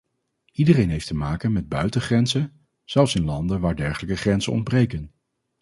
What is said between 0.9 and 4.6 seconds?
te maken met buitengrenzen, zelfs in landen waar dergelijke grenzen